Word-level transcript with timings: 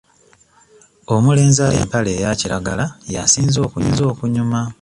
Omulenzi 1.13 1.59
ayambadde 1.61 1.79
empale 1.85 2.09
eya 2.17 2.31
kiragala 2.39 2.85
y'asinze 3.13 3.57
okunyuma. 4.11 4.61